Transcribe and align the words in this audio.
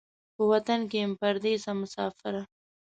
په 0.35 0.43
وطن 0.51 0.79
کې 0.89 0.97
یم 1.03 1.11
پردېسه 1.19 1.71
مسافره 1.81 2.41